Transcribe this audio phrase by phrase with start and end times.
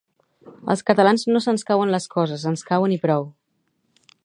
[0.73, 3.31] Als catalans no se'ns cauen les coses, ens cauen i prou